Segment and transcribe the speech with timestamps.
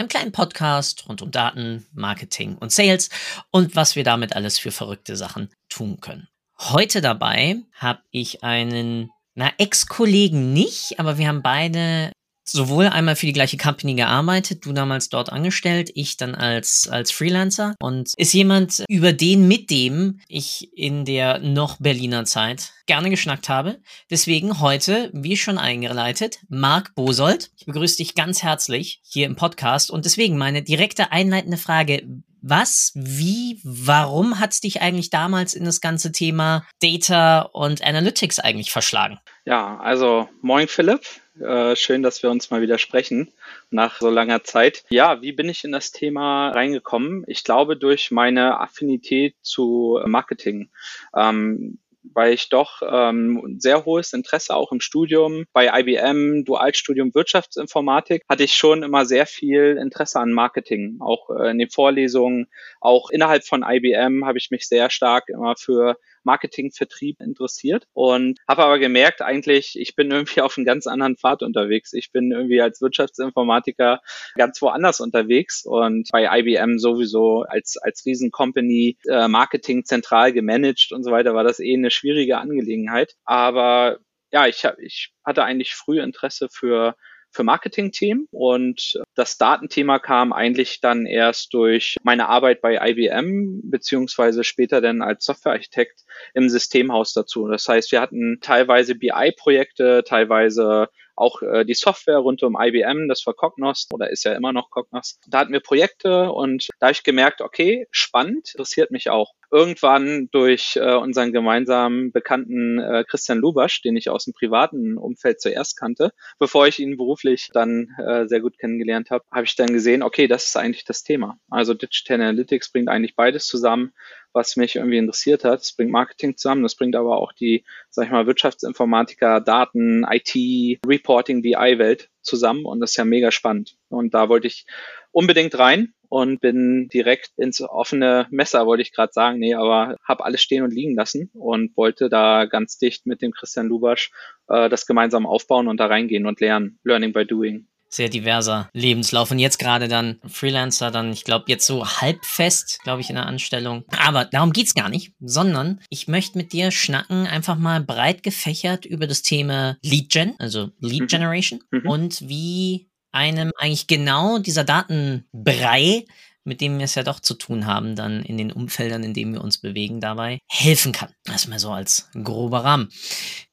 [0.00, 3.10] Einem kleinen Podcast rund um Daten, Marketing und Sales
[3.50, 6.26] und was wir damit alles für verrückte Sachen tun können.
[6.58, 12.12] Heute dabei habe ich einen, na, Ex-Kollegen nicht, aber wir haben beide
[12.50, 17.10] sowohl einmal für die gleiche Company gearbeitet, du damals dort angestellt, ich dann als, als
[17.10, 23.10] Freelancer und ist jemand, über den, mit dem ich in der noch Berliner Zeit gerne
[23.10, 23.80] geschnackt habe.
[24.10, 27.50] Deswegen heute, wie schon eingeleitet, Marc Bosold.
[27.56, 32.02] Ich begrüße dich ganz herzlich hier im Podcast und deswegen meine direkte einleitende Frage.
[32.42, 38.38] Was, wie, warum hat es dich eigentlich damals in das ganze Thema Data und Analytics
[38.38, 39.18] eigentlich verschlagen?
[39.44, 41.02] Ja, also moin Philipp.
[41.40, 43.32] Äh, schön, dass wir uns mal wieder sprechen
[43.70, 44.84] nach so langer Zeit.
[44.90, 47.24] Ja, wie bin ich in das Thema reingekommen?
[47.26, 50.70] Ich glaube durch meine Affinität zu Marketing.
[51.16, 51.78] Ähm,
[52.14, 58.44] weil ich doch ähm, sehr hohes Interesse auch im Studium bei IBM, Dualstudium Wirtschaftsinformatik, hatte
[58.44, 62.48] ich schon immer sehr viel Interesse an Marketing, auch äh, in den Vorlesungen,
[62.80, 68.38] auch innerhalb von IBM habe ich mich sehr stark immer für Marketing, Vertrieb interessiert und
[68.48, 71.92] habe aber gemerkt, eigentlich, ich bin irgendwie auf einem ganz anderen Pfad unterwegs.
[71.92, 74.00] Ich bin irgendwie als Wirtschaftsinformatiker
[74.36, 81.04] ganz woanders unterwegs und bei IBM sowieso als, als Riesencompany äh, Marketing zentral gemanagt und
[81.04, 83.14] so weiter war das eh eine schwierige Angelegenheit.
[83.24, 83.98] Aber
[84.32, 86.94] ja, ich, hab, ich hatte eigentlich früh Interesse für
[87.32, 94.44] für Marketing-Themen und das Datenthema kam eigentlich dann erst durch meine Arbeit bei IBM beziehungsweise
[94.44, 96.00] später dann als Softwarearchitekt
[96.34, 97.48] im Systemhaus dazu.
[97.48, 100.88] Das heißt, wir hatten teilweise BI-Projekte, teilweise
[101.20, 104.70] auch äh, die Software rund um IBM, das war Cognos oder ist ja immer noch
[104.70, 105.18] Cognos.
[105.28, 109.32] Da hatten wir Projekte und da habe ich gemerkt, okay, spannend, interessiert mich auch.
[109.52, 115.40] Irgendwann durch äh, unseren gemeinsamen Bekannten äh, Christian Lubasch, den ich aus dem privaten Umfeld
[115.40, 119.72] zuerst kannte, bevor ich ihn beruflich dann äh, sehr gut kennengelernt habe, habe ich dann
[119.72, 121.38] gesehen, okay, das ist eigentlich das Thema.
[121.50, 123.92] Also Digital Analytics bringt eigentlich beides zusammen
[124.32, 125.60] was mich irgendwie interessiert hat.
[125.60, 130.80] Das bringt Marketing zusammen, das bringt aber auch die, sag ich mal, Wirtschaftsinformatiker, Daten, IT,
[130.86, 133.76] Reporting, BI-Welt zusammen und das ist ja mega spannend.
[133.88, 134.66] Und da wollte ich
[135.12, 139.38] unbedingt rein und bin direkt ins offene Messer, wollte ich gerade sagen.
[139.38, 143.32] Nee, aber habe alles stehen und liegen lassen und wollte da ganz dicht mit dem
[143.32, 144.10] Christian Lubasch
[144.48, 146.78] äh, das gemeinsam aufbauen und da reingehen und lernen.
[146.82, 149.30] Learning by doing sehr diverser Lebenslauf.
[149.30, 153.16] Und jetzt gerade dann Freelancer, dann, ich glaube, jetzt so halb fest, glaube ich, in
[153.16, 153.84] der Anstellung.
[153.98, 158.86] Aber darum geht's gar nicht, sondern ich möchte mit dir schnacken, einfach mal breit gefächert
[158.86, 161.06] über das Thema Lead Gen, also Lead mhm.
[161.08, 161.88] Generation mhm.
[161.88, 166.04] und wie einem eigentlich genau dieser Datenbrei
[166.44, 169.32] mit dem wir es ja doch zu tun haben, dann in den Umfeldern, in denen
[169.32, 171.12] wir uns bewegen, dabei helfen kann.
[171.24, 172.90] Das mal so als grober Rahmen.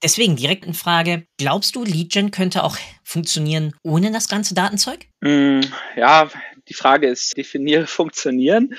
[0.03, 5.05] Deswegen direkt in Frage, glaubst du, LeadGen könnte auch funktionieren ohne das ganze Datenzeug?
[5.21, 5.61] Mm,
[5.95, 6.29] ja,
[6.69, 8.75] die Frage ist, definiere funktionieren.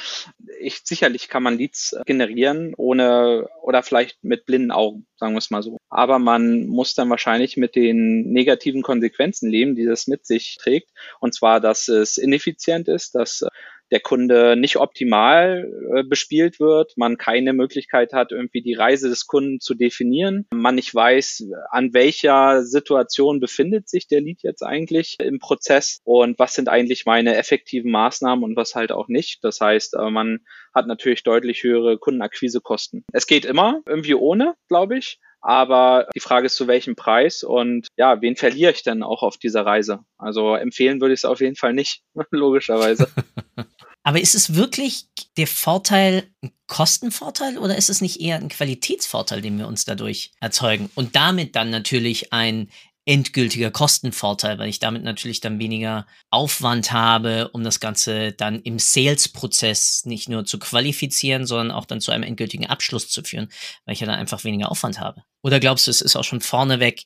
[0.60, 5.50] Ich, sicherlich kann man Leads generieren ohne oder vielleicht mit blinden Augen, sagen wir es
[5.50, 5.78] mal so.
[5.88, 10.90] Aber man muss dann wahrscheinlich mit den negativen Konsequenzen leben, die das mit sich trägt.
[11.20, 13.44] Und zwar, dass es ineffizient ist, dass
[13.90, 19.26] der Kunde nicht optimal äh, bespielt wird, man keine Möglichkeit hat, irgendwie die Reise des
[19.26, 25.16] Kunden zu definieren, man nicht weiß, an welcher Situation befindet sich der Lead jetzt eigentlich
[25.20, 29.42] im Prozess und was sind eigentlich meine effektiven Maßnahmen und was halt auch nicht.
[29.42, 30.40] Das heißt, äh, man
[30.74, 33.04] hat natürlich deutlich höhere Kundenakquisekosten.
[33.12, 35.18] Es geht immer irgendwie ohne, glaube ich.
[35.40, 39.36] Aber die Frage ist, zu welchem Preis und ja, wen verliere ich denn auch auf
[39.36, 40.00] dieser Reise?
[40.16, 43.08] Also empfehlen würde ich es auf jeden Fall nicht, logischerweise.
[44.02, 45.04] Aber ist es wirklich
[45.36, 50.32] der Vorteil ein Kostenvorteil oder ist es nicht eher ein Qualitätsvorteil, den wir uns dadurch
[50.40, 50.88] erzeugen?
[50.94, 52.70] Und damit dann natürlich ein
[53.08, 58.78] endgültiger Kostenvorteil, weil ich damit natürlich dann weniger Aufwand habe, um das Ganze dann im
[58.78, 63.48] Sales-Prozess nicht nur zu qualifizieren, sondern auch dann zu einem endgültigen Abschluss zu führen,
[63.86, 65.24] weil ich ja dann einfach weniger Aufwand habe.
[65.42, 67.04] Oder glaubst du, es ist auch schon vorneweg,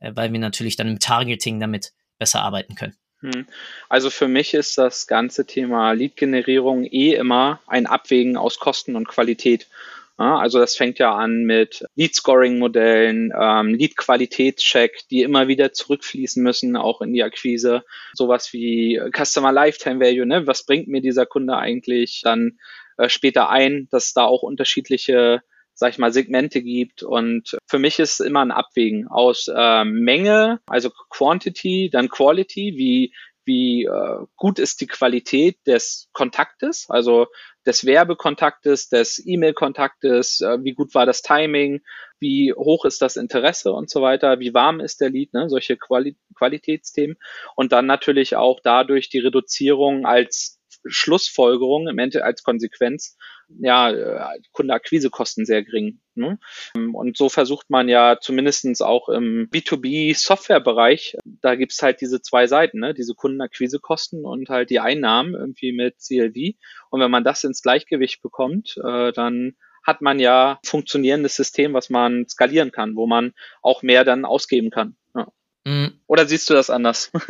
[0.00, 2.96] äh, weil wir natürlich dann im Targeting damit besser arbeiten können?
[3.20, 3.46] Hm.
[3.88, 9.06] Also für mich ist das ganze Thema Lead-Generierung eh immer ein Abwägen aus Kosten und
[9.06, 9.68] Qualität.
[10.16, 17.00] Also das fängt ja an mit Lead-Scoring-Modellen, ähm, Lead-Qualitätscheck, die immer wieder zurückfließen müssen, auch
[17.00, 17.82] in die Akquise.
[18.12, 20.46] Sowas wie Customer Lifetime Value, ne?
[20.46, 22.58] Was bringt mir dieser Kunde eigentlich dann
[22.96, 25.42] äh, später ein, dass da auch unterschiedliche
[25.76, 27.02] sag ich mal, Segmente gibt.
[27.02, 33.12] Und für mich ist immer ein Abwägen aus äh, Menge, also Quantity, dann Quality, wie,
[33.44, 37.26] wie äh, gut ist die Qualität des Kontaktes, also
[37.66, 41.82] des Werbekontaktes, des E-Mail-Kontaktes, äh, wie gut war das Timing,
[42.20, 45.48] wie hoch ist das Interesse und so weiter, wie warm ist der Lead, ne?
[45.48, 47.16] solche Quali Qualitätsthemen.
[47.56, 53.16] Und dann natürlich auch dadurch die Reduzierung als Schlussfolgerung, im Endeffekt als Konsequenz,
[53.48, 56.00] ja, äh, Kundenakquisekosten sehr gering.
[56.14, 56.38] Ne?
[56.74, 62.80] Und so versucht man ja zumindestens auch im B2B-Software-Bereich, da gibt's halt diese zwei Seiten,
[62.80, 62.94] ne?
[62.94, 66.56] diese Kundenakquisekosten und halt die Einnahmen irgendwie mit CLV.
[66.90, 71.90] Und wenn man das ins Gleichgewicht bekommt, äh, dann hat man ja funktionierendes System, was
[71.90, 74.96] man skalieren kann, wo man auch mehr dann ausgeben kann.
[75.14, 75.28] Ja.
[75.64, 76.00] Mhm.
[76.06, 77.12] Oder siehst du das anders?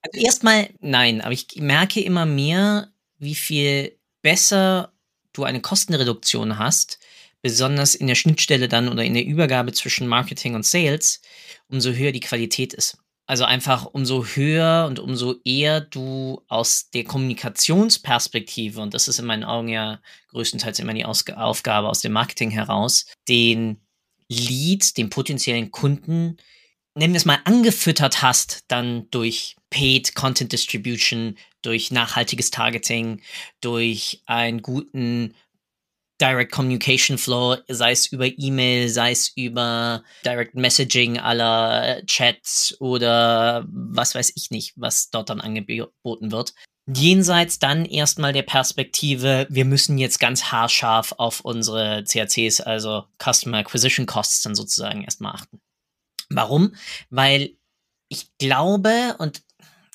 [0.00, 2.88] Also erstmal nein, aber ich merke immer mehr,
[3.18, 4.92] wie viel besser
[5.32, 6.98] du eine Kostenreduktion hast,
[7.42, 11.20] besonders in der Schnittstelle dann oder in der Übergabe zwischen Marketing und Sales,
[11.68, 12.98] umso höher die Qualität ist.
[13.26, 19.26] Also einfach umso höher und umso eher du aus der Kommunikationsperspektive, und das ist in
[19.26, 23.80] meinen Augen ja größtenteils immer die Ausg Aufgabe aus dem Marketing heraus, den
[24.28, 26.38] Lead, den potenziellen Kunden
[26.98, 33.20] nennen wir es mal, angefüttert hast, dann durch Paid Content Distribution, durch nachhaltiges Targeting,
[33.60, 35.34] durch einen guten
[36.20, 43.64] Direct Communication Flow, sei es über E-Mail, sei es über Direct Messaging aller Chats oder
[43.68, 46.54] was weiß ich nicht, was dort dann angeboten wird.
[46.92, 53.58] Jenseits dann erstmal der Perspektive, wir müssen jetzt ganz haarscharf auf unsere CACs, also Customer
[53.58, 55.60] Acquisition Costs dann sozusagen erstmal achten.
[56.30, 56.74] Warum?
[57.10, 57.56] Weil
[58.08, 59.42] ich glaube, und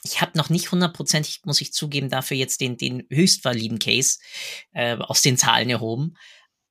[0.03, 4.19] ich habe noch nicht hundertprozentig, muss ich zugeben, dafür jetzt den, den höchst validen Case
[4.73, 6.15] äh, aus den Zahlen erhoben,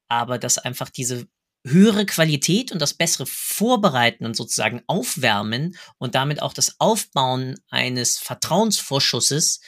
[0.08, 1.26] aber dass einfach diese
[1.64, 8.18] höhere Qualität und das bessere Vorbereiten und sozusagen Aufwärmen und damit auch das Aufbauen eines
[8.18, 9.60] Vertrauensvorschusses,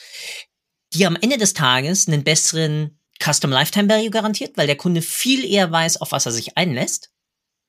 [0.93, 5.45] die am Ende des Tages einen besseren Custom Lifetime Value garantiert, weil der Kunde viel
[5.45, 7.11] eher weiß, auf was er sich einlässt.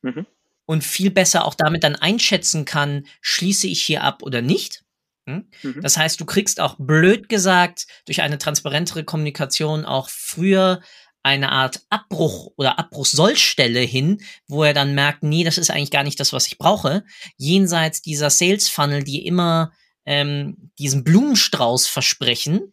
[0.02, 0.26] Mhm
[0.66, 4.84] und viel besser auch damit dann einschätzen kann, schließe ich hier ab oder nicht.
[5.26, 5.48] Hm?
[5.62, 5.80] Mhm.
[5.82, 10.80] Das heißt, du kriegst auch blöd gesagt durch eine transparentere Kommunikation auch früher
[11.22, 16.04] eine Art Abbruch oder Abbruchsollstelle hin, wo er dann merkt, nee, das ist eigentlich gar
[16.04, 17.04] nicht das, was ich brauche.
[17.36, 19.72] Jenseits dieser Sales Funnel, die immer
[20.04, 22.72] ähm, diesen Blumenstrauß versprechen,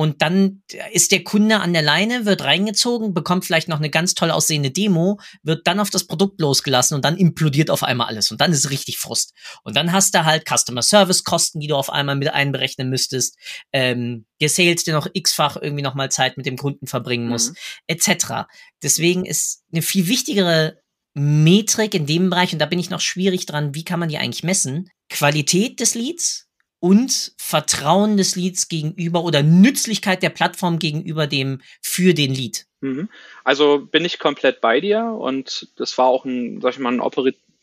[0.00, 0.62] und dann
[0.92, 4.70] ist der Kunde an der Leine, wird reingezogen, bekommt vielleicht noch eine ganz toll aussehende
[4.70, 8.30] Demo, wird dann auf das Produkt losgelassen und dann implodiert auf einmal alles.
[8.30, 9.34] Und dann ist richtig Frust.
[9.62, 13.36] Und dann hast du halt Customer Service Kosten, die du auf einmal mit einberechnen müsstest.
[13.74, 17.54] Ähm, der Sales, der noch x-fach irgendwie nochmal Zeit mit dem Kunden verbringen muss, mhm.
[17.88, 18.48] etc.
[18.82, 20.78] Deswegen ist eine viel wichtigere
[21.12, 24.16] Metrik in dem Bereich, und da bin ich noch schwierig dran, wie kann man die
[24.16, 24.88] eigentlich messen?
[25.10, 26.48] Qualität des Leads,
[26.80, 32.66] und Vertrauen des Leads gegenüber oder Nützlichkeit der Plattform gegenüber dem für den Lead.
[32.80, 33.08] Mhm.
[33.44, 37.00] Also bin ich komplett bei dir und das war auch ein, sag ich mal, ein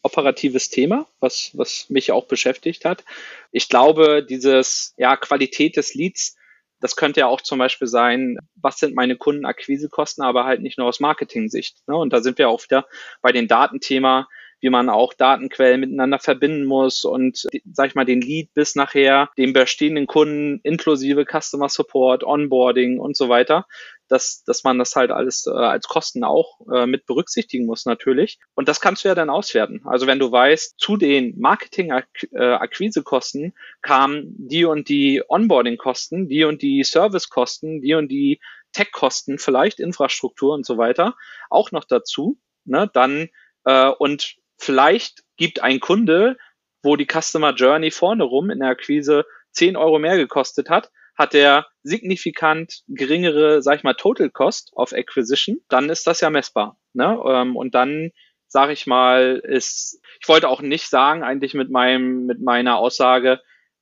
[0.03, 3.03] operatives Thema, was, was mich auch beschäftigt hat.
[3.51, 6.37] Ich glaube, dieses, ja, Qualität des Leads,
[6.79, 10.87] das könnte ja auch zum Beispiel sein, was sind meine Kundenakquisekosten, aber halt nicht nur
[10.87, 11.87] aus Marketing-Sicht.
[11.87, 11.97] Ne?
[11.97, 12.85] Und da sind wir auch wieder
[13.23, 14.27] bei den Datenthema
[14.59, 19.29] wie man auch Datenquellen miteinander verbinden muss und, sag ich mal, den Lead bis nachher
[19.37, 23.65] dem bestehenden Kunden inklusive Customer Support, Onboarding und so weiter,
[24.07, 28.39] dass, dass man das halt alles äh, als Kosten auch äh, mit berücksichtigen muss natürlich.
[28.55, 29.81] Und das kannst du ja dann auswerten.
[29.85, 36.61] Also wenn du weißt, zu den Marketing-Akquisekosten äh, kamen die und die Onboarding-Kosten, die und
[36.61, 38.39] die Service-Kosten, die und die
[38.71, 41.15] Tech-Kosten, vielleicht Infrastruktur und so weiter,
[41.49, 43.29] auch noch dazu, ne, dann
[43.65, 46.37] äh, und vielleicht gibt ein Kunde,
[46.83, 51.33] wo die Customer Journey vorne rum in der Akquise 10 Euro mehr gekostet hat, hat
[51.33, 56.77] der signifikant geringere, sag ich mal, Total Cost of Acquisition, dann ist das ja messbar.
[56.93, 57.19] Ne?
[57.25, 58.11] Ähm, und dann
[58.47, 63.41] sage ich mal, ist, ich wollte auch nicht sagen, eigentlich mit meinem, mit meiner Aussage,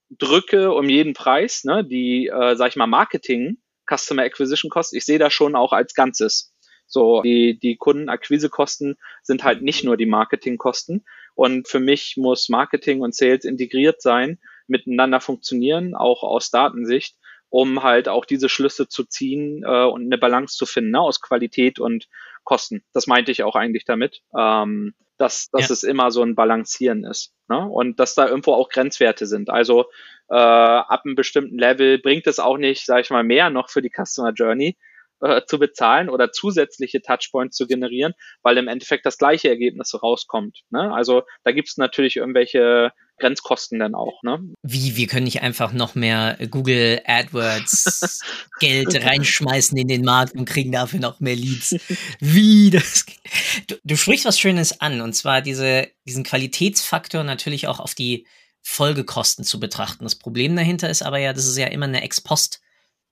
[0.09, 5.05] drücke um jeden Preis, ne, die, äh, sag ich mal, Marketing, Customer Acquisition Cost, ich
[5.05, 6.54] sehe das schon auch als Ganzes.
[6.87, 11.05] So, die, die Kundenakquisekosten sind halt nicht nur die Marketingkosten.
[11.33, 17.17] Und für mich muss Marketing und Sales integriert sein, miteinander funktionieren, auch aus Datensicht,
[17.49, 21.21] um halt auch diese Schlüsse zu ziehen äh, und eine Balance zu finden ne, aus
[21.21, 22.07] Qualität und
[22.43, 22.83] Kosten.
[22.93, 25.73] Das meinte ich auch eigentlich damit, ähm, dass, dass ja.
[25.73, 27.65] es immer so ein Balancieren ist ne?
[27.65, 29.49] und dass da irgendwo auch Grenzwerte sind.
[29.49, 29.85] Also
[30.29, 33.81] äh, ab einem bestimmten Level bringt es auch nicht, sage ich mal, mehr noch für
[33.81, 34.77] die Customer Journey,
[35.21, 40.61] äh, zu bezahlen oder zusätzliche Touchpoints zu generieren, weil im Endeffekt das gleiche Ergebnis rauskommt.
[40.69, 40.93] Ne?
[40.93, 44.21] Also da gibt es natürlich irgendwelche Grenzkosten dann auch.
[44.23, 44.39] Ne?
[44.61, 48.21] Wie, wir können nicht einfach noch mehr Google AdWords
[48.59, 51.75] Geld reinschmeißen in den Markt und kriegen dafür noch mehr Leads.
[52.19, 53.05] Wie das
[53.67, 58.27] du, du sprichst was Schönes an, und zwar diese, diesen Qualitätsfaktor natürlich auch auf die
[58.61, 60.03] Folgekosten zu betrachten.
[60.03, 62.61] Das Problem dahinter ist aber ja, das ist ja immer eine Ex-Post-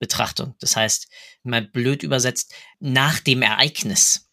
[0.04, 0.56] Betrachtung.
[0.60, 1.08] Das heißt,
[1.44, 4.30] mal blöd übersetzt, nach dem Ereignis.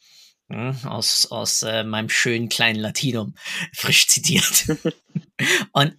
[0.51, 3.37] Hm, aus, aus äh, meinem schönen kleinen Latinum,
[3.73, 4.67] frisch zitiert.
[5.73, 5.97] Und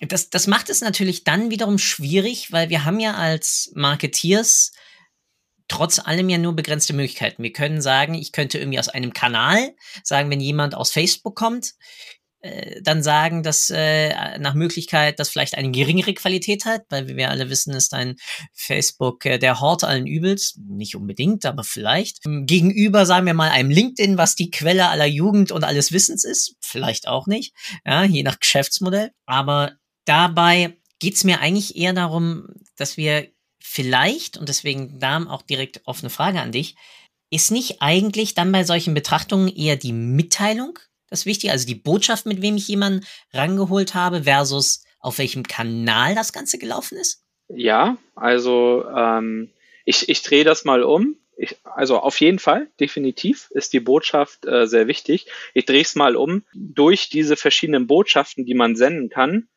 [0.00, 4.72] das, das macht es natürlich dann wiederum schwierig, weil wir haben ja als Marketeers
[5.68, 7.44] trotz allem ja nur begrenzte Möglichkeiten.
[7.44, 11.74] Wir können sagen, ich könnte irgendwie aus einem Kanal sagen, wenn jemand aus Facebook kommt,
[12.44, 17.30] äh, dann sagen, dass äh, nach Möglichkeit das vielleicht eine geringere Qualität hat, weil wir
[17.30, 18.16] alle wissen, ist ein
[18.52, 22.18] Facebook äh, der Hort allen Übels, nicht unbedingt, aber vielleicht.
[22.22, 26.56] Gegenüber, sagen wir mal, einem LinkedIn, was die Quelle aller Jugend und alles Wissens ist,
[26.60, 27.54] vielleicht auch nicht,
[27.86, 29.12] ja, je nach Geschäftsmodell.
[29.24, 29.72] Aber
[30.04, 36.10] dabei geht's mir eigentlich eher darum, dass wir vielleicht, und deswegen da auch direkt offene
[36.10, 36.76] Frage an dich,
[37.30, 42.26] ist nicht eigentlich dann bei solchen Betrachtungen eher die Mitteilung das Wichtige, also die Botschaft,
[42.26, 47.22] mit wem ich jemanden rangeholt habe, versus auf welchem Kanal das Ganze gelaufen ist?
[47.48, 49.50] Ja, also ähm,
[49.84, 51.16] ich, ich drehe das mal um.
[51.36, 55.26] Ich, also auf jeden Fall, definitiv ist die Botschaft äh, sehr wichtig.
[55.52, 56.44] Ich drehe es mal um.
[56.54, 59.48] Durch diese verschiedenen Botschaften, die man senden kann,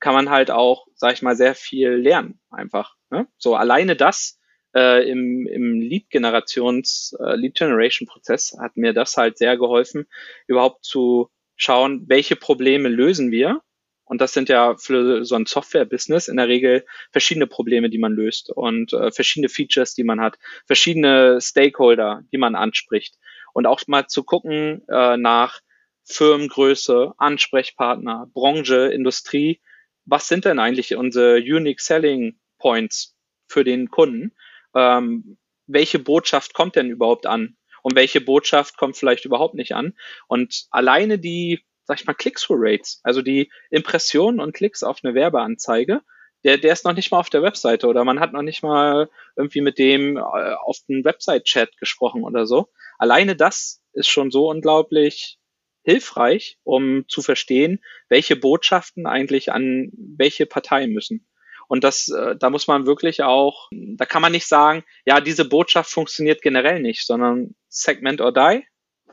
[0.00, 2.96] kann man halt auch, sag ich mal, sehr viel lernen einfach.
[3.10, 3.26] Ne?
[3.36, 4.38] So alleine das
[4.74, 10.06] äh, im, im Lead-Generations, äh, Lead-Generation-Prozess hat mir das halt sehr geholfen,
[10.46, 13.60] überhaupt zu schauen, welche Probleme lösen wir.
[14.06, 18.12] Und das sind ja für so ein Software-Business in der Regel verschiedene Probleme, die man
[18.12, 23.16] löst und äh, verschiedene Features, die man hat, verschiedene Stakeholder, die man anspricht.
[23.54, 25.60] Und auch mal zu gucken äh, nach
[26.02, 29.60] Firmengröße, Ansprechpartner, Branche, Industrie.
[30.04, 33.16] Was sind denn eigentlich unsere Unique Selling Points
[33.48, 34.32] für den Kunden?
[34.74, 39.94] Ähm, welche Botschaft kommt denn überhaupt an und welche Botschaft kommt vielleicht überhaupt nicht an.
[40.26, 46.02] Und alleine die, sag ich mal, Click-Through-Rates, also die Impressionen und Klicks auf eine Werbeanzeige,
[46.44, 49.08] der, der ist noch nicht mal auf der Webseite oder man hat noch nicht mal
[49.36, 52.68] irgendwie mit dem äh, auf den Website-Chat gesprochen oder so.
[52.98, 55.38] Alleine das ist schon so unglaublich
[55.82, 61.26] hilfreich, um zu verstehen, welche Botschaften eigentlich an welche Partei müssen.
[61.68, 65.44] Und das, äh, da muss man wirklich auch, da kann man nicht sagen, ja, diese
[65.44, 68.64] Botschaft funktioniert generell nicht, sondern Segment or die.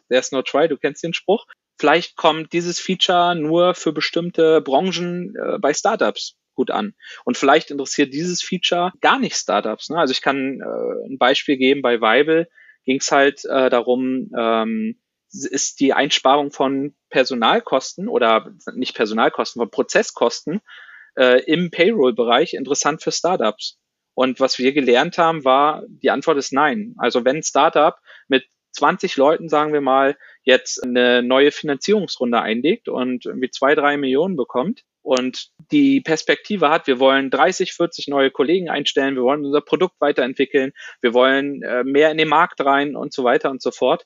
[0.10, 1.46] There's no try, du kennst den Spruch.
[1.80, 6.94] Vielleicht kommt dieses Feature nur für bestimmte Branchen äh, bei Startups gut an.
[7.26, 9.90] Und vielleicht interessiert dieses Feature gar nicht Startups.
[9.90, 9.98] Ne?
[9.98, 12.50] Also ich kann äh, ein Beispiel geben, bei Viable
[12.84, 15.00] ging es halt äh, darum, ähm,
[15.32, 20.62] ist die Einsparung von Personalkosten oder nicht Personalkosten, von Prozesskosten
[21.18, 23.78] äh, im Payroll-Bereich interessant für Startups?
[24.14, 26.96] Und was wir gelernt haben, war, die Antwort ist nein.
[26.98, 27.96] Also wenn ein Startup
[28.28, 33.98] mit 20 Leuten, sagen wir mal, jetzt eine neue Finanzierungsrunde einlegt und irgendwie zwei, drei
[33.98, 39.46] Millionen bekommt und die Perspektive hat, wir wollen 30, 40 neue Kollegen einstellen, wir wollen
[39.46, 43.62] unser Produkt weiterentwickeln, wir wollen äh, mehr in den Markt rein und so weiter und
[43.62, 44.06] so fort,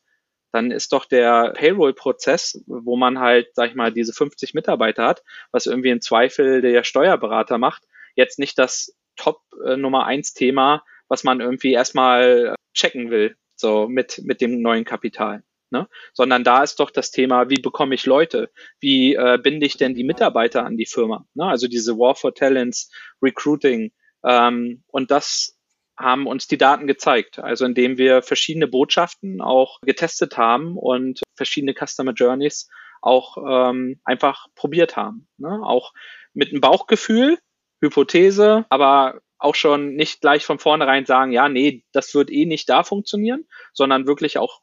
[0.55, 5.21] dann ist doch der Payroll-Prozess, wo man halt, sag ich mal, diese 50 Mitarbeiter hat,
[5.51, 7.83] was irgendwie im Zweifel der Steuerberater macht,
[8.15, 13.89] jetzt nicht das Top äh, Nummer eins Thema, was man irgendwie erstmal checken will, so
[13.89, 15.43] mit, mit dem neuen Kapital.
[15.71, 15.89] Ne?
[16.13, 18.49] Sondern da ist doch das Thema, wie bekomme ich Leute?
[18.79, 21.25] Wie äh, binde ich denn die Mitarbeiter an die Firma?
[21.33, 21.43] Ne?
[21.47, 22.89] Also diese War for Talents,
[23.21, 23.91] Recruiting.
[24.23, 25.54] Ähm, und das
[25.97, 27.39] haben uns die Daten gezeigt.
[27.39, 32.69] Also indem wir verschiedene Botschaften auch getestet haben und verschiedene Customer Journeys
[33.01, 35.27] auch ähm, einfach probiert haben.
[35.37, 35.61] Ne?
[35.63, 35.93] Auch
[36.33, 37.37] mit einem Bauchgefühl,
[37.81, 42.69] Hypothese, aber auch schon nicht gleich von vornherein sagen, ja, nee, das wird eh nicht
[42.69, 44.61] da funktionieren, sondern wirklich auch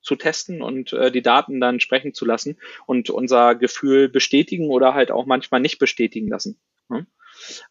[0.00, 4.92] zu testen und äh, die Daten dann sprechen zu lassen und unser Gefühl bestätigen oder
[4.92, 6.60] halt auch manchmal nicht bestätigen lassen.
[6.88, 7.06] Ne?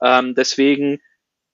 [0.01, 0.99] Ähm, deswegen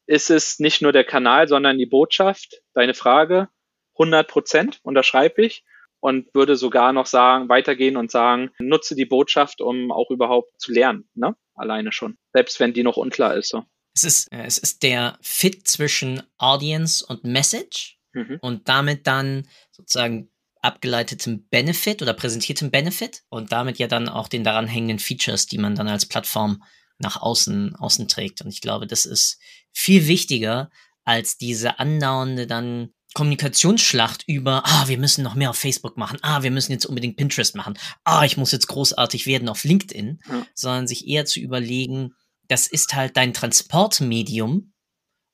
[0.10, 2.64] ist es nicht nur der Kanal, sondern die Botschaft.
[2.74, 3.48] Deine Frage,
[3.94, 5.64] 100 Prozent unterschreibe ich
[6.00, 10.72] und würde sogar noch sagen, weitergehen und sagen, nutze die Botschaft, um auch überhaupt zu
[10.72, 11.36] lernen, ne?
[11.54, 12.18] Alleine schon.
[12.34, 13.50] Selbst wenn die noch unklar ist.
[13.50, 13.66] So.
[13.94, 18.40] es ist, äh, es ist der Fit zwischen Audience und Message mhm.
[18.42, 24.44] und damit dann sozusagen abgeleitetem Benefit oder präsentiertem Benefit und damit ja dann auch den
[24.44, 26.64] daran hängenden Features, die man dann als Plattform
[27.00, 28.42] nach außen, außen trägt.
[28.42, 29.40] Und ich glaube, das ist
[29.72, 30.70] viel wichtiger
[31.04, 36.44] als diese andauernde dann Kommunikationsschlacht über, ah, wir müssen noch mehr auf Facebook machen, ah,
[36.44, 40.46] wir müssen jetzt unbedingt Pinterest machen, ah, ich muss jetzt großartig werden auf LinkedIn, ja.
[40.54, 42.14] sondern sich eher zu überlegen,
[42.48, 44.74] das ist halt dein Transportmedium.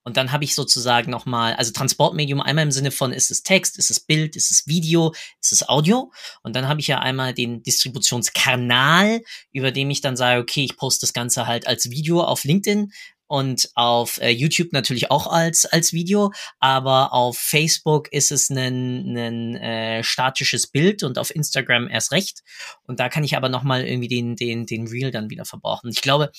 [0.05, 3.77] Und dann habe ich sozusagen nochmal, also Transportmedium einmal im Sinne von, ist es Text,
[3.77, 6.11] ist es Bild, ist es Video, ist es Audio?
[6.43, 9.21] Und dann habe ich ja einmal den Distributionskanal,
[9.51, 12.93] über dem ich dann sage, okay, ich poste das Ganze halt als Video auf LinkedIn,
[13.27, 19.17] und auf äh, YouTube natürlich auch als als Video, aber auf Facebook ist es ein,
[19.17, 22.43] ein äh, statisches Bild und auf Instagram erst recht.
[22.83, 25.89] Und da kann ich aber noch mal irgendwie den den den Reel dann wieder verbrauchen.
[25.89, 26.31] Ich glaube,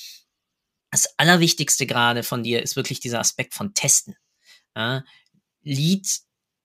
[0.97, 4.17] das Allerwichtigste gerade von dir ist wirklich dieser Aspekt von Testen.
[4.75, 5.05] Ja?
[5.63, 6.09] Lead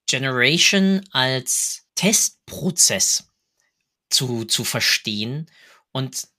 [0.08, 3.28] Generation als Testprozess
[4.10, 5.52] zu, zu verstehen
[5.92, 6.30] und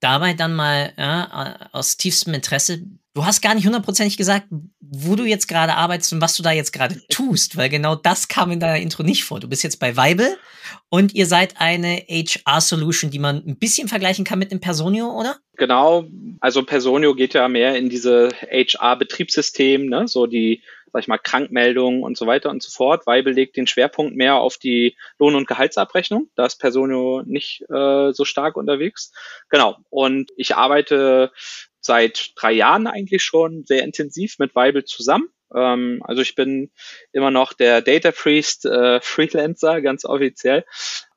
[0.00, 2.82] dabei dann mal ja, aus tiefstem Interesse,
[3.14, 4.46] du hast gar nicht hundertprozentig gesagt,
[4.80, 8.28] wo du jetzt gerade arbeitest und was du da jetzt gerade tust, weil genau das
[8.28, 9.40] kam in deiner Intro nicht vor.
[9.40, 10.36] Du bist jetzt bei Weibel
[10.90, 15.36] und ihr seid eine HR-Solution, die man ein bisschen vergleichen kann mit dem Personio, oder?
[15.56, 16.04] Genau,
[16.40, 20.08] also Personio geht ja mehr in diese HR-Betriebssystem, ne?
[20.08, 23.04] so die sag ich mal, Krankmeldungen und so weiter und so fort.
[23.04, 26.30] Weibel legt den Schwerpunkt mehr auf die Lohn- und Gehaltsabrechnung.
[26.36, 29.12] Da ist Personio nicht äh, so stark unterwegs.
[29.48, 29.76] Genau.
[29.90, 31.32] Und ich arbeite
[31.84, 35.28] seit drei Jahren eigentlich schon sehr intensiv mit Weibel zusammen.
[35.54, 36.70] Ähm, also ich bin
[37.12, 40.64] immer noch der Data Priest äh, Freelancer, ganz offiziell,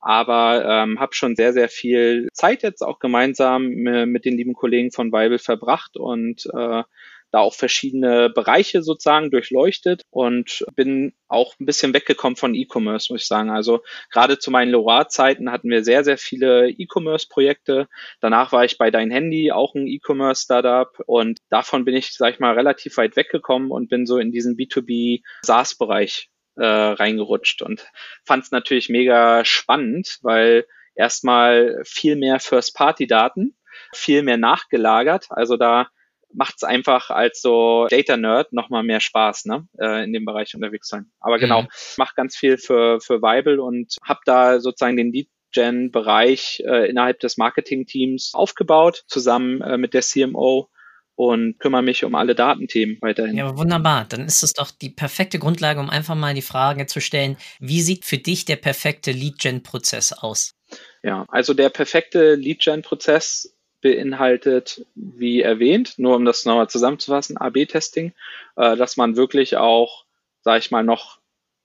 [0.01, 4.91] aber ähm, habe schon sehr, sehr viel Zeit jetzt auch gemeinsam mit den lieben Kollegen
[4.91, 6.83] von Weibel verbracht und äh,
[7.31, 13.23] da auch verschiedene Bereiche sozusagen durchleuchtet und bin auch ein bisschen weggekommen von E-Commerce, muss
[13.23, 13.49] ich sagen.
[13.49, 17.87] Also gerade zu meinen Loire-Zeiten hatten wir sehr, sehr viele E-Commerce-Projekte.
[18.21, 22.39] Danach war ich bei Dein Handy, auch ein E-Commerce-Startup und davon bin ich, sag ich
[22.39, 27.87] mal, relativ weit weggekommen und bin so in diesen B2B SaaS-Bereich äh, reingerutscht und
[28.25, 33.55] fand es natürlich mega spannend, weil erstmal viel mehr First-Party-Daten,
[33.93, 35.27] viel mehr nachgelagert.
[35.29, 35.89] Also da
[36.33, 40.53] macht es einfach als so Data Nerd nochmal mehr Spaß, ne, äh, in dem Bereich
[40.55, 41.11] unterwegs sein.
[41.19, 41.67] Aber genau, mhm.
[41.97, 47.19] mache ganz viel für für Weibel und habe da sozusagen den Lead Gen-Bereich äh, innerhalb
[47.19, 50.69] des Marketing-Teams aufgebaut, zusammen äh, mit der CMO
[51.15, 53.35] und kümmere mich um alle Datenthemen weiterhin.
[53.35, 54.05] Ja, wunderbar.
[54.07, 57.81] Dann ist es doch die perfekte Grundlage, um einfach mal die Frage zu stellen, wie
[57.81, 60.53] sieht für dich der perfekte Lead-Gen-Prozess aus?
[61.01, 63.56] Ja, also der perfekte Lead-Gen-Prozess
[63.87, 68.13] beinhaltet, wie erwähnt, nur um das nochmal zusammenzufassen, AB-Testing,
[68.57, 70.05] äh, dass man wirklich auch,
[70.41, 71.19] sage ich mal, noch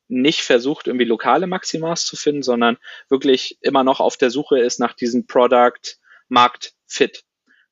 [0.08, 2.76] nicht versucht, irgendwie lokale Maximas zu finden, sondern
[3.08, 7.24] wirklich immer noch auf der Suche ist nach diesem Product Markt Fit.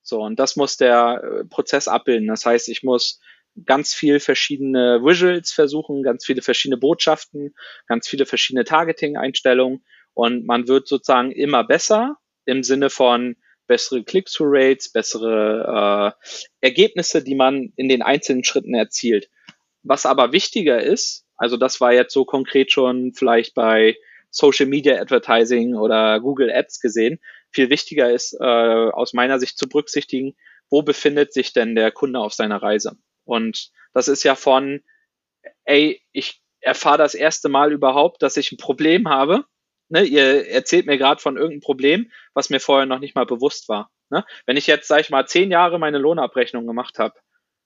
[0.03, 2.27] So, und das muss der äh, Prozess abbilden.
[2.27, 3.21] Das heißt, ich muss
[3.67, 7.55] ganz viel verschiedene Visuals versuchen, ganz viele verschiedene Botschaften,
[7.87, 9.85] ganz viele verschiedene Targeting-Einstellungen
[10.15, 13.37] und man wird sozusagen immer besser im Sinne von,
[13.71, 16.27] bessere Click-through-Rates, bessere äh,
[16.61, 19.31] Ergebnisse, die man in den einzelnen Schritten erzielt.
[19.85, 23.97] Was aber wichtiger ist, also das war jetzt so konkret schon vielleicht bei
[24.31, 27.21] Social Media Advertising oder Google Ads gesehen,
[27.53, 30.35] viel wichtiger ist äh, aus meiner Sicht zu berücksichtigen,
[30.69, 32.97] wo befindet sich denn der Kunde auf seiner Reise?
[33.25, 34.83] Und das ist ja von,
[35.65, 39.45] ey, ich erfahre das erste Mal überhaupt, dass ich ein Problem habe
[39.91, 43.69] ne, ihr erzählt mir gerade von irgendeinem Problem, was mir vorher noch nicht mal bewusst
[43.69, 43.91] war.
[44.09, 44.25] Ne?
[44.47, 47.15] Wenn ich jetzt, sag ich mal, zehn Jahre meine Lohnabrechnung gemacht habe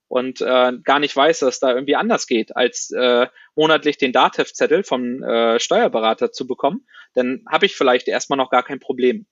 [0.09, 4.85] und äh, gar nicht weiß, dass da irgendwie anders geht, als äh, monatlich den Datev-Zettel
[4.85, 9.27] vom äh, Steuerberater zu bekommen, dann habe ich vielleicht erstmal noch gar kein Problem.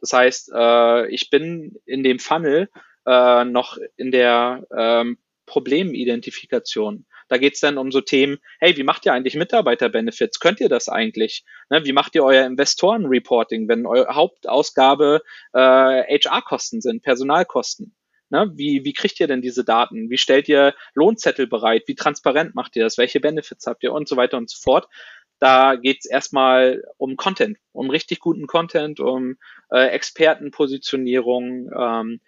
[0.00, 2.68] Das heißt, äh, ich bin in dem Funnel
[3.06, 7.06] äh, noch in der ähm, Problemidentifikation.
[7.28, 10.40] Da geht's dann um so Themen, hey, wie macht ihr eigentlich Mitarbeiterbenefits?
[10.40, 11.44] Könnt ihr das eigentlich?
[11.70, 17.94] Ne, wie macht ihr euer Investorenreporting, wenn eure Hauptausgabe äh, HR-Kosten sind, Personalkosten?
[18.30, 20.10] Ne, wie, wie kriegt ihr denn diese Daten?
[20.10, 21.84] Wie stellt ihr Lohnzettel bereit?
[21.86, 22.98] Wie transparent macht ihr das?
[22.98, 23.92] Welche Benefits habt ihr?
[23.92, 24.88] Und so weiter und so fort.
[25.38, 29.36] Da geht's erstmal um Content, um richtig guten Content, um
[29.70, 32.20] äh, Expertenpositionierung, ähm,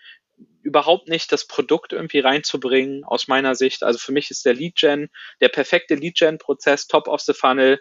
[0.62, 3.82] überhaupt nicht, das Produkt irgendwie reinzubringen, aus meiner Sicht.
[3.82, 5.08] Also für mich ist der Lead-Gen,
[5.40, 7.80] der perfekte Lead-Gen-Prozess, top of the funnel,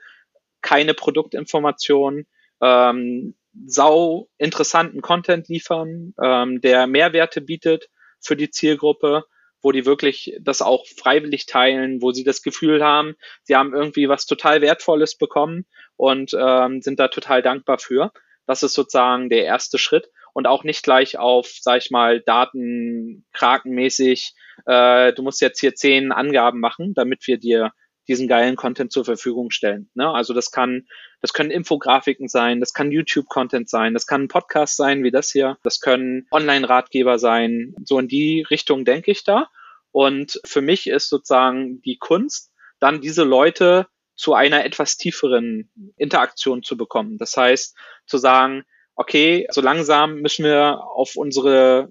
[0.62, 2.26] keine Produktinformation,
[2.62, 3.36] ähm,
[3.66, 9.26] sau interessanten Content liefern, ähm, der Mehrwerte bietet für die Zielgruppe
[9.62, 14.08] wo die wirklich das auch freiwillig teilen, wo sie das Gefühl haben, sie haben irgendwie
[14.10, 18.12] was total Wertvolles bekommen und ähm, sind da total dankbar für.
[18.46, 23.26] Das ist sozusagen der erste Schritt und auch nicht gleich auf, sag ich mal, Daten
[23.34, 24.36] krakenmäßig,
[24.68, 27.72] äh, du musst jetzt hier zehn Angaben machen, damit wir dir
[28.08, 29.90] diesen geilen Content zur Verfügung stellen.
[29.96, 30.08] Ne?
[30.08, 30.86] Also das kann,
[31.22, 35.32] das können Infografiken sein, das kann YouTube-Content sein, das kann ein Podcast sein wie das
[35.32, 37.74] hier, das können Online-Ratgeber sein.
[37.84, 39.50] So in die Richtung denke ich da.
[39.90, 46.62] Und für mich ist sozusagen die Kunst, dann diese Leute zu einer etwas tieferen Interaktion
[46.62, 47.18] zu bekommen.
[47.18, 48.66] Das heißt, zu sagen,
[48.98, 51.90] okay, so langsam müssen wir auf unsere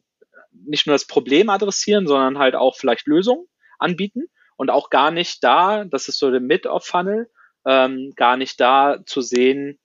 [0.52, 3.46] nicht nur das Problem adressieren, sondern halt auch vielleicht Lösungen
[3.78, 4.24] anbieten
[4.56, 7.30] und auch gar nicht da, das ist so der Mid-of-Funnel,
[7.64, 9.78] ähm, gar nicht da zu sehen,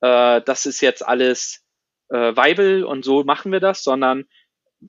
[0.00, 1.64] äh, das ist jetzt alles
[2.10, 4.26] äh, Weibel und so machen wir das, sondern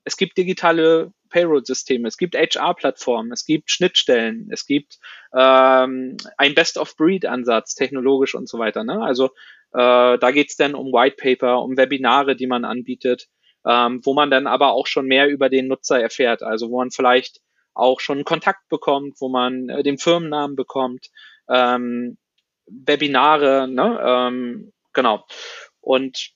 [0.03, 4.99] es gibt digitale Payroll-Systeme, es gibt HR-Plattformen, es gibt Schnittstellen, es gibt
[5.35, 8.83] ähm, ein Best-of-Breed-Ansatz, technologisch und so weiter.
[8.83, 9.01] Ne?
[9.01, 9.31] Also
[9.73, 13.27] äh, da geht's dann um White Paper, um Webinare, die man anbietet,
[13.65, 16.43] ähm, wo man dann aber auch schon mehr über den Nutzer erfährt.
[16.43, 17.41] Also wo man vielleicht
[17.73, 21.09] auch schon Kontakt bekommt, wo man äh, den Firmennamen bekommt,
[21.49, 22.17] ähm,
[22.65, 23.99] Webinare, ne?
[24.03, 25.25] ähm, genau.
[25.81, 26.31] Und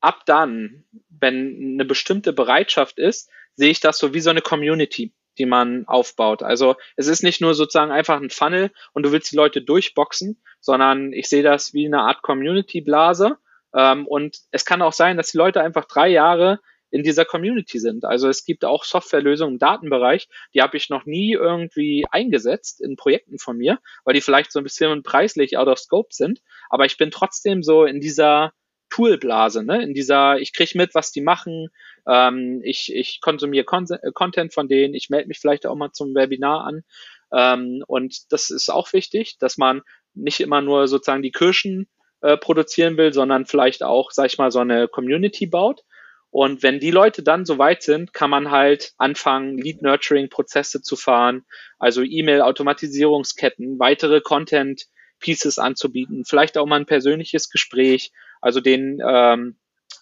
[0.00, 5.12] ab dann, wenn eine bestimmte Bereitschaft ist, sehe ich das so wie so eine Community,
[5.38, 6.42] die man aufbaut.
[6.42, 10.40] Also es ist nicht nur sozusagen einfach ein Funnel und du willst die Leute durchboxen,
[10.60, 13.38] sondern ich sehe das wie eine Art Community-Blase.
[13.74, 17.78] Ähm, und es kann auch sein, dass die Leute einfach drei Jahre in dieser Community
[17.78, 18.04] sind.
[18.04, 22.96] Also es gibt auch Softwarelösungen im Datenbereich, die habe ich noch nie irgendwie eingesetzt in
[22.96, 26.40] Projekten von mir, weil die vielleicht so ein bisschen preislich out of scope sind.
[26.70, 28.52] Aber ich bin trotzdem so in dieser
[28.90, 29.82] Toolblase, ne?
[29.82, 31.68] in dieser, ich kriege mit, was die machen,
[32.06, 36.14] ähm, ich, ich konsumiere Con Content von denen, ich melde mich vielleicht auch mal zum
[36.14, 36.82] Webinar an.
[37.32, 39.82] Ähm, und das ist auch wichtig, dass man
[40.14, 41.88] nicht immer nur sozusagen die Kirschen
[42.22, 45.82] äh, produzieren will, sondern vielleicht auch, sag ich mal, so eine Community baut.
[46.30, 51.44] Und wenn die Leute dann so weit sind, kann man halt anfangen, Lead-Nurturing-Prozesse zu fahren,
[51.78, 54.20] also E-Mail-Automatisierungsketten, weitere
[55.26, 59.56] Content-Pieces anzubieten, vielleicht auch mal ein persönliches Gespräch, also den ähm,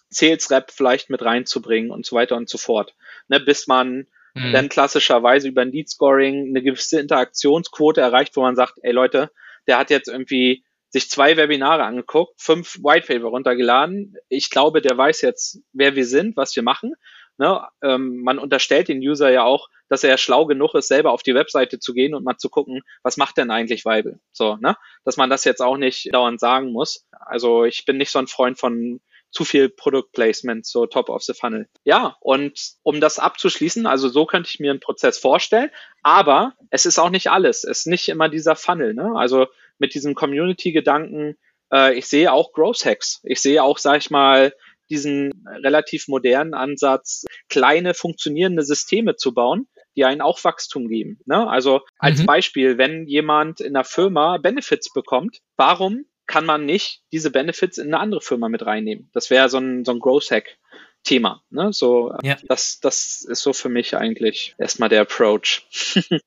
[0.09, 2.95] Sales-Rep vielleicht mit reinzubringen und so weiter und so fort,
[3.27, 4.53] ne, bis man mhm.
[4.53, 9.31] dann klassischerweise über ein Lead-Scoring eine gewisse Interaktionsquote erreicht, wo man sagt, ey Leute,
[9.67, 14.15] der hat jetzt irgendwie sich zwei Webinare angeguckt, fünf Whitepaper runtergeladen.
[14.29, 16.93] Ich glaube, der weiß jetzt, wer wir sind, was wir machen.
[17.37, 17.61] Ne?
[17.83, 21.35] Ähm, man unterstellt den User ja auch, dass er schlau genug ist, selber auf die
[21.35, 24.19] Webseite zu gehen und mal zu gucken, was macht denn eigentlich Weibel?
[24.31, 24.75] So, ne?
[25.03, 27.05] Dass man das jetzt auch nicht dauernd sagen muss.
[27.11, 29.01] Also ich bin nicht so ein Freund von
[29.35, 31.67] zu viel Produktplacement, so top of the funnel.
[31.83, 35.69] Ja, und um das abzuschließen, also so könnte ich mir einen Prozess vorstellen,
[36.03, 37.65] aber es ist auch nicht alles.
[37.65, 38.93] Es ist nicht immer dieser Funnel.
[38.93, 39.11] Ne?
[39.15, 41.35] Also mit diesem Community-Gedanken,
[41.71, 43.19] äh, ich sehe auch Growth Hacks.
[43.23, 44.53] Ich sehe auch, sag ich mal,
[44.89, 51.19] diesen relativ modernen Ansatz, kleine funktionierende Systeme zu bauen, die einen auch Wachstum geben.
[51.25, 51.47] Ne?
[51.47, 52.25] Also als mhm.
[52.25, 57.87] Beispiel, wenn jemand in einer Firma Benefits bekommt, warum kann man nicht diese Benefits in
[57.87, 59.09] eine andere Firma mit reinnehmen?
[59.13, 60.57] Das wäre so ein, so ein Growth Hack.
[61.05, 61.43] Thema.
[61.51, 61.71] Ne?
[61.71, 62.35] So, ja.
[62.47, 65.67] das, das ist so für mich eigentlich erstmal der Approach.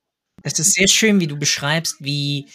[0.44, 2.46] Es ist sehr schön, wie du beschreibst, wie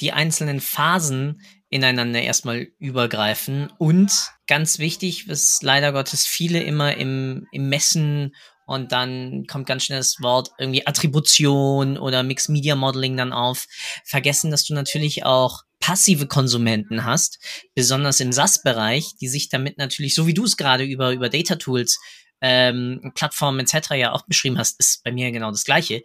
[0.00, 1.40] die einzelnen Phasen
[1.72, 4.12] ineinander erstmal übergreifen und
[4.46, 8.34] ganz wichtig, was leider Gottes viele immer im, im Messen
[8.66, 13.66] und dann kommt ganz schnell das Wort irgendwie Attribution oder Mixed Media Modeling dann auf.
[14.04, 17.38] Vergessen, dass du natürlich auch passive Konsumenten hast,
[17.74, 21.56] besonders im SaaS-Bereich, die sich damit natürlich, so wie du es gerade über, über Data
[21.56, 21.98] Tools,
[22.42, 23.92] ähm, Plattformen etc.
[23.92, 26.02] ja auch beschrieben hast, ist bei mir genau das Gleiche,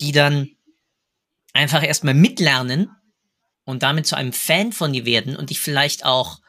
[0.00, 0.50] die dann
[1.52, 2.90] einfach erstmal mitlernen
[3.64, 6.40] und damit zu einem Fan von dir werden und dich vielleicht auch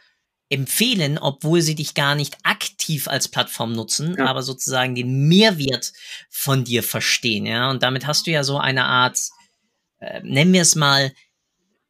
[0.50, 4.26] empfehlen, obwohl sie dich gar nicht aktiv als Plattform nutzen, ja.
[4.26, 5.94] aber sozusagen den Mehrwert
[6.30, 7.70] von dir verstehen, ja.
[7.70, 9.18] Und damit hast du ja so eine Art,
[10.00, 11.14] äh, nennen wir es mal,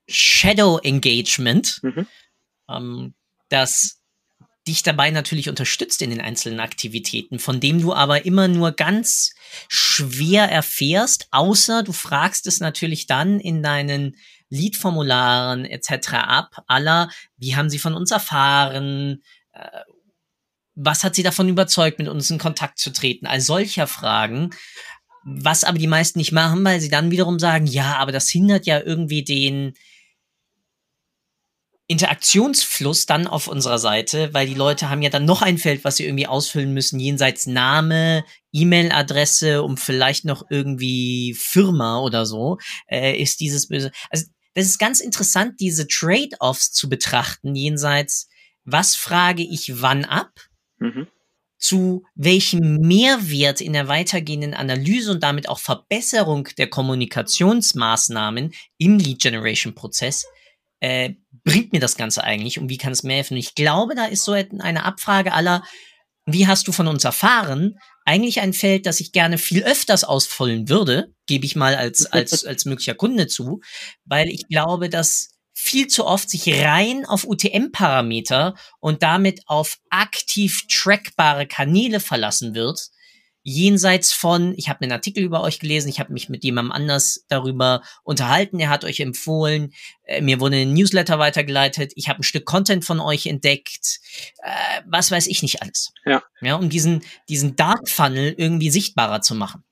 [0.08, 2.08] Shadow Engagement, mhm.
[2.70, 3.14] ähm,
[3.50, 4.02] das
[4.68, 9.34] dich dabei natürlich unterstützt in den einzelnen Aktivitäten, von dem du aber immer nur ganz
[9.68, 14.16] schwer erfährst, außer du fragst es natürlich dann in deinen
[14.52, 16.14] Lead-Formularen etc.
[16.14, 19.82] ab, aller, wie haben sie von uns erfahren, äh,
[20.76, 24.52] was hat sie davon überzeugt, mit uns in Kontakt zu treten, all solcher Fragen,
[25.24, 28.66] was aber die meisten nicht machen, weil sie dann wiederum sagen, ja, aber das hindert
[28.66, 29.74] ja irgendwie den,
[31.92, 35.98] Interaktionsfluss dann auf unserer Seite, weil die Leute haben ja dann noch ein Feld, was
[35.98, 43.22] sie irgendwie ausfüllen müssen, jenseits Name, E-Mail-Adresse und vielleicht noch irgendwie Firma oder so, äh,
[43.22, 43.92] ist dieses böse.
[44.10, 48.28] Also das ist ganz interessant, diese Trade-offs zu betrachten, jenseits,
[48.64, 50.32] was frage ich wann ab,
[50.80, 51.08] mhm.
[51.58, 60.26] zu welchem Mehrwert in der weitergehenden Analyse und damit auch Verbesserung der Kommunikationsmaßnahmen im Lead-Generation-Prozess
[60.82, 63.38] äh, bringt mir das Ganze eigentlich und wie kann es mir helfen?
[63.38, 65.64] Ich glaube, da ist so eine Abfrage aller,
[66.26, 67.80] wie hast du von uns erfahren?
[68.06, 72.46] Eigentlich ein Feld, das ich gerne viel öfters ausfüllen würde, gebe ich mal als, als,
[72.46, 73.62] als möglicher Kunde zu,
[74.06, 80.64] weil ich glaube, dass viel zu oft sich rein auf UTM-Parameter und damit auf aktiv
[80.68, 82.90] trackbare Kanäle verlassen wird,
[83.43, 87.25] jenseits von, ich habe einen Artikel über euch gelesen, ich habe mich mit jemandem anders
[87.27, 89.73] darüber unterhalten, er hat euch empfohlen,
[90.04, 93.99] äh, mir wurde ein Newsletter weitergeleitet, ich habe ein Stück Content von euch entdeckt,
[94.43, 95.93] äh, was weiß ich nicht alles.
[96.06, 96.21] Ja.
[96.41, 99.63] Ja, um diesen, diesen Dark Funnel irgendwie sichtbarer zu machen.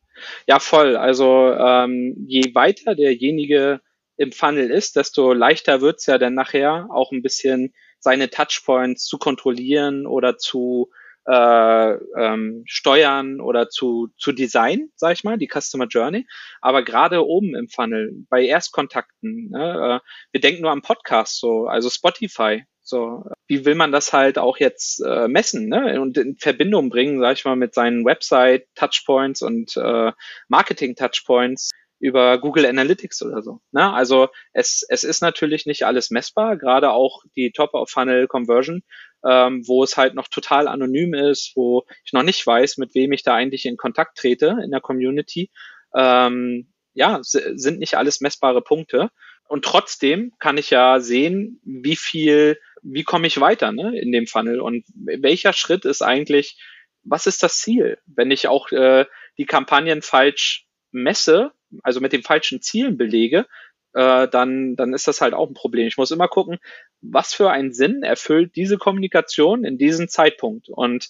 [0.48, 0.98] Ja, voll.
[0.98, 3.82] Also ähm, je weiter derjenige
[4.18, 9.18] im Funnel ist, desto leichter wird's ja dann nachher auch ein bisschen seine Touchpoints zu
[9.18, 10.90] kontrollieren oder zu
[11.30, 16.26] äh, ähm, steuern oder zu, zu design, sag ich mal, die Customer Journey.
[16.62, 21.68] Aber gerade oben im Funnel, bei Erstkontakten, ne, äh, wir denken nur am Podcast, so,
[21.68, 22.64] also Spotify.
[22.82, 26.02] So, wie will man das halt auch jetzt äh, messen ne?
[26.02, 30.12] und in Verbindung bringen, sag ich mal, mit seinen Website Touchpoints und äh,
[30.48, 33.62] Marketing Touchpoints über Google Analytics oder so.
[33.72, 33.94] Ne?
[33.94, 38.84] Also es, es ist natürlich nicht alles messbar, gerade auch die Top-of-Funnel-Conversion
[39.24, 43.12] ähm, wo es halt noch total anonym ist, wo ich noch nicht weiß, mit wem
[43.12, 45.52] ich da eigentlich in Kontakt trete in der Community.
[45.94, 49.10] Ähm, ja, sind nicht alles messbare Punkte.
[49.48, 54.28] Und trotzdem kann ich ja sehen, wie viel, wie komme ich weiter ne, in dem
[54.28, 56.62] Funnel und welcher Schritt ist eigentlich,
[57.04, 57.98] was ist das Ziel?
[58.06, 59.06] Wenn ich auch äh,
[59.38, 61.52] die Kampagnen falsch messe,
[61.84, 63.46] also mit den falschen Zielen belege,
[63.94, 65.88] äh, dann, dann ist das halt auch ein Problem.
[65.88, 66.60] Ich muss immer gucken,
[67.02, 71.10] was für einen Sinn erfüllt diese Kommunikation in diesem Zeitpunkt und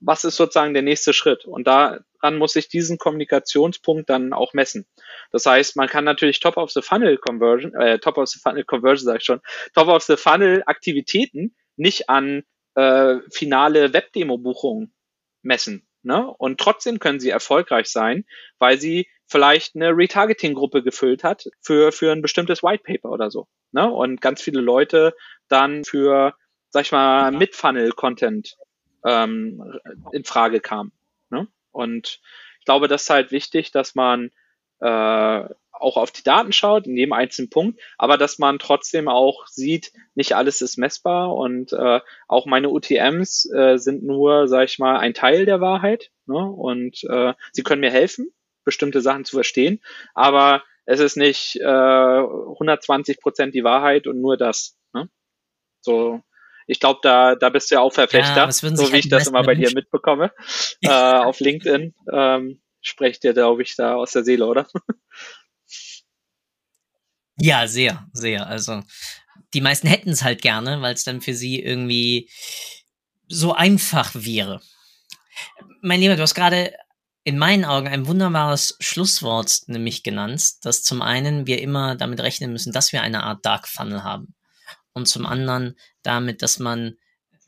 [0.00, 1.44] was ist sozusagen der nächste Schritt?
[1.44, 4.86] Und daran muss ich diesen Kommunikationspunkt dann auch messen.
[5.32, 8.64] Das heißt, man kann natürlich Top of the Funnel Conversion, äh, Top of the Funnel
[8.64, 9.40] Conversion sage ich schon,
[9.74, 14.92] Top of the Funnel Aktivitäten nicht an äh, finale Webdemo-Buchungen
[15.42, 15.87] messen.
[16.08, 16.26] Ne?
[16.26, 18.24] Und trotzdem können sie erfolgreich sein,
[18.58, 23.46] weil sie vielleicht eine Retargeting-Gruppe gefüllt hat für, für ein bestimmtes White Paper oder so.
[23.72, 23.86] Ne?
[23.92, 25.14] Und ganz viele Leute
[25.48, 26.34] dann für,
[26.70, 28.56] sag ich mal, Mid-Funnel-Content
[29.04, 29.78] ähm,
[30.12, 30.92] in Frage kamen.
[31.28, 31.46] Ne?
[31.72, 32.22] Und
[32.58, 34.30] ich glaube, das ist halt wichtig, dass man
[34.80, 35.44] äh,
[35.80, 39.92] auch auf die Daten schaut, in jedem einzelnen Punkt, aber dass man trotzdem auch sieht,
[40.14, 44.98] nicht alles ist messbar und äh, auch meine UTMs äh, sind nur, sag ich mal,
[44.98, 46.38] ein Teil der Wahrheit ne?
[46.38, 48.32] und äh, sie können mir helfen,
[48.64, 49.80] bestimmte Sachen zu verstehen,
[50.14, 54.78] aber es ist nicht äh, 120 Prozent die Wahrheit und nur das.
[54.94, 55.10] Ne?
[55.82, 56.22] So,
[56.66, 59.26] ich glaube, da, da bist du ja auch Verfechter, ja, so wie halt ich das
[59.26, 60.32] immer bei dir mitbekomme.
[60.82, 64.66] äh, auf LinkedIn ähm, sprecht ihr, glaube ich, da aus der Seele, oder?
[67.40, 68.46] Ja, sehr, sehr.
[68.46, 68.82] Also
[69.54, 72.30] die meisten hätten es halt gerne, weil es dann für sie irgendwie
[73.28, 74.60] so einfach wäre.
[75.80, 76.74] Mein Lieber, du hast gerade
[77.24, 82.52] in meinen Augen ein wunderbares Schlusswort nämlich genannt, dass zum einen wir immer damit rechnen
[82.52, 84.34] müssen, dass wir eine Art Dark Funnel haben
[84.94, 86.96] und zum anderen damit, dass man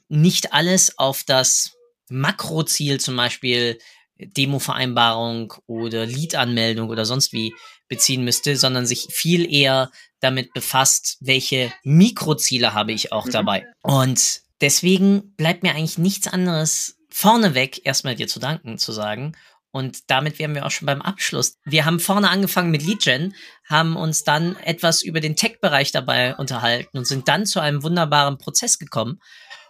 [0.09, 1.73] nicht alles auf das
[2.09, 3.79] Makroziel, zum Beispiel
[4.19, 7.55] Demo-Vereinbarung oder Lead-Anmeldung oder sonst wie
[7.91, 13.33] beziehen müsste, sondern sich viel eher damit befasst, welche Mikroziele habe ich auch mhm.
[13.33, 13.67] dabei.
[13.83, 19.35] Und deswegen bleibt mir eigentlich nichts anderes vorneweg erstmal dir zu danken, zu sagen
[19.73, 21.57] und damit wären wir auch schon beim Abschluss.
[21.65, 23.35] Wir haben vorne angefangen mit Leadgen,
[23.69, 28.39] haben uns dann etwas über den Tech-Bereich dabei unterhalten und sind dann zu einem wunderbaren
[28.39, 29.21] Prozess gekommen.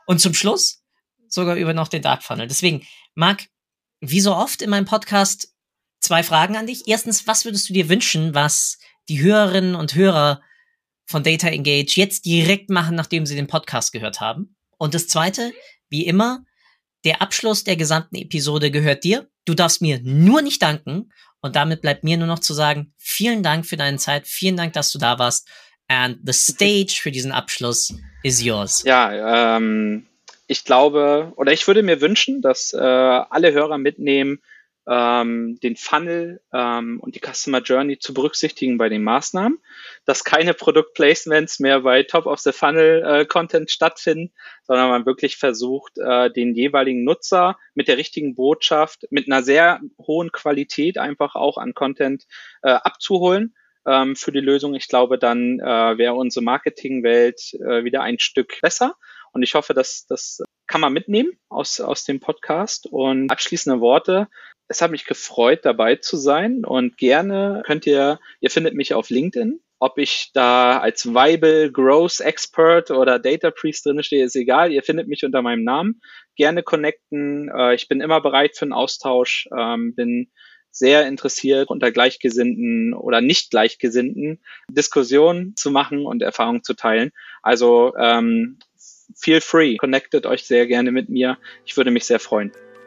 [0.06, 0.83] Und zum Schluss
[1.28, 2.48] sogar über noch den Dark Funnel.
[2.48, 3.46] Deswegen, Marc,
[4.00, 5.48] wie so oft in meinem Podcast,
[6.00, 6.84] zwei Fragen an dich.
[6.86, 10.42] Erstens, was würdest du dir wünschen, was die Hörerinnen und Hörer
[11.06, 14.56] von Data Engage jetzt direkt machen, nachdem sie den Podcast gehört haben?
[14.78, 15.52] Und das zweite,
[15.88, 16.44] wie immer,
[17.04, 19.28] der Abschluss der gesamten Episode gehört dir.
[19.44, 21.12] Du darfst mir nur nicht danken.
[21.42, 24.26] Und damit bleibt mir nur noch zu sagen, vielen Dank für deine Zeit.
[24.26, 25.48] Vielen Dank, dass du da warst.
[25.88, 28.84] And the stage für diesen Abschluss is yours.
[28.84, 30.06] Ja, ähm,
[30.46, 34.40] ich glaube, oder ich würde mir wünschen, dass äh, alle Hörer mitnehmen,
[34.90, 39.61] ähm, den Funnel ähm, und die Customer Journey zu berücksichtigen bei den Maßnahmen,
[40.05, 44.33] dass keine Produktplacements mehr bei Top of the Funnel äh, Content stattfinden,
[44.64, 49.81] sondern man wirklich versucht, äh, den jeweiligen Nutzer mit der richtigen Botschaft, mit einer sehr
[49.98, 52.24] hohen Qualität einfach auch an Content
[52.62, 53.55] äh, abzuholen
[53.87, 54.74] ähm, für die Lösung.
[54.74, 58.96] Ich glaube, dann äh, wäre unsere Marketingwelt äh, wieder ein Stück besser.
[59.33, 62.87] Und ich hoffe, dass das kann man mitnehmen aus, aus dem Podcast.
[62.87, 64.26] Und abschließende Worte.
[64.70, 66.64] Es hat mich gefreut, dabei zu sein.
[66.64, 69.61] Und gerne könnt ihr, ihr findet mich auf LinkedIn.
[69.80, 74.70] Ob ich da als Viable Growth Expert oder Data Priest drin stehe, ist egal.
[74.72, 76.00] Ihr findet mich unter meinem Namen.
[76.37, 77.50] Gerne connecten.
[77.52, 79.48] Äh, ich bin immer bereit für einen Austausch.
[79.56, 80.30] Ähm, bin
[80.70, 87.11] sehr interessiert, unter Gleichgesinnten oder nicht Gleichgesinnten Diskussionen zu machen und Erfahrungen zu teilen.
[87.42, 88.61] Also ähm,
[89.16, 91.38] feel free, connectet euch sehr gerne mit mir.
[91.64, 92.52] Ich würde mich sehr freuen.